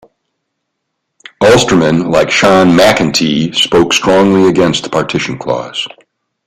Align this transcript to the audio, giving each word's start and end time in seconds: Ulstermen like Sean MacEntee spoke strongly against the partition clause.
Ulstermen 1.43 2.09
like 2.11 2.31
Sean 2.31 2.69
MacEntee 2.75 3.53
spoke 3.53 3.93
strongly 3.93 4.49
against 4.49 4.81
the 4.83 4.89
partition 4.89 5.37
clause. 5.37 5.87